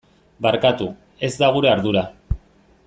[0.45, 0.87] Barkatu,
[1.29, 2.07] ez da gure ardura.